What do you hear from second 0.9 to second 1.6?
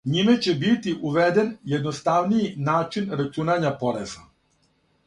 уведен